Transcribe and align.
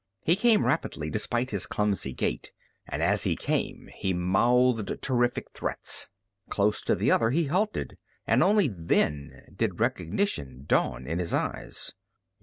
He 0.23 0.35
came 0.35 0.65
rapidly 0.65 1.11
despite 1.11 1.51
his 1.51 1.67
clumsy 1.67 2.11
gait, 2.11 2.49
and 2.87 3.03
as 3.03 3.23
he 3.23 3.35
came 3.35 3.87
he 3.93 4.13
mouthed 4.15 4.99
terrific 4.99 5.51
threats. 5.51 6.09
Close 6.49 6.81
to 6.85 6.95
the 6.95 7.11
other 7.11 7.29
he 7.29 7.45
halted 7.45 7.99
and 8.25 8.41
only 8.41 8.67
then 8.67 9.53
did 9.55 9.79
recognition 9.79 10.63
dawn 10.67 11.05
in 11.05 11.19
his 11.19 11.35
eyes. 11.35 11.93